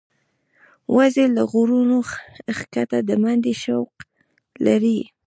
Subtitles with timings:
[0.95, 1.97] وزې له غرونو
[2.57, 3.91] ښکته د منډې شوق
[4.65, 4.99] لري